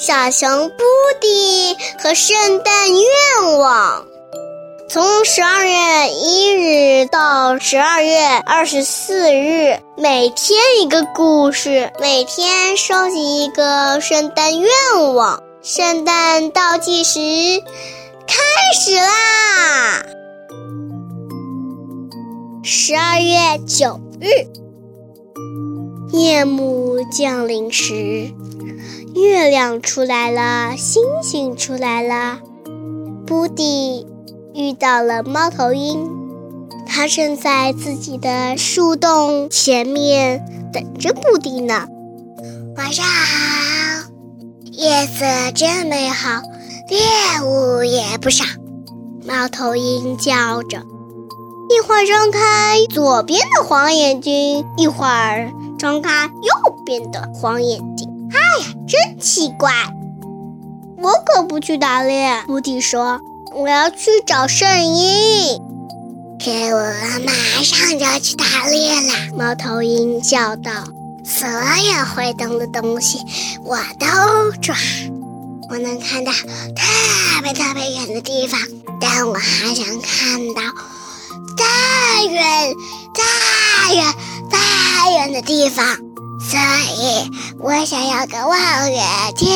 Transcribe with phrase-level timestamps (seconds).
[0.00, 0.84] 小熊布
[1.20, 4.06] 迪和圣诞愿望。
[4.88, 14.70] 从十二月一日到十二月二十四日，每天一个故事，每天收集一个圣诞愿
[15.14, 15.42] 望。
[15.62, 17.18] 圣诞倒计时
[18.24, 18.36] 开
[18.80, 20.06] 始啦！
[22.62, 24.46] 十二月九日，
[26.16, 28.32] 夜幕降临时，
[29.20, 32.38] 月亮出来了，星星出来了，
[33.26, 34.06] 布迪。
[34.54, 36.10] 遇到了猫头鹰，
[36.84, 41.86] 它正在自己的树洞前面等着布迪呢。
[42.76, 44.10] 晚上好，
[44.72, 46.42] 夜色真美好，
[46.88, 46.98] 猎
[47.44, 48.44] 物也不少。
[49.24, 50.78] 猫头鹰叫着，
[51.68, 58.07] 一会儿张开左边的黄眼睛，一会儿张开右边的黄眼睛。
[58.58, 59.72] 哎呀，真奇怪！
[61.00, 63.20] 我可不去打猎，布迪说。
[63.54, 65.58] 我要去找圣婴，
[66.38, 66.92] 可我
[67.24, 69.34] 马上就要去打猎了。
[69.36, 70.70] 猫头鹰叫道
[71.24, 73.18] ：“所有会动的东西
[73.64, 74.76] 我都抓，
[75.70, 78.60] 我能看到特别特别远的地方，
[79.00, 80.60] 但我还想看到
[81.56, 82.74] 再远、
[83.14, 84.14] 再远、
[84.50, 85.86] 再远的地方，
[86.48, 86.58] 所
[86.96, 89.04] 以我想要个望远
[89.36, 89.48] 镜。”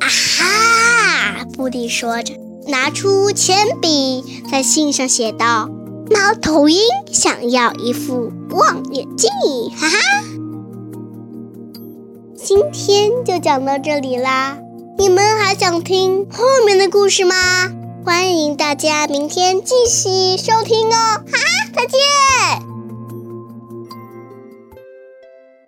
[0.00, 1.44] 啊哈！
[1.56, 2.34] 布迪说着。
[2.66, 5.68] 拿出铅笔，在信上写道
[6.10, 6.78] ：“猫头鹰
[7.12, 9.30] 想要一副望远镜。”
[9.76, 9.98] 哈哈，
[12.42, 14.56] 今天就讲到这里啦。
[14.96, 17.34] 你们还想听后面的故事吗？
[18.02, 20.96] 欢迎大家明天继续收听哦。
[20.96, 22.63] 哈哈，再见。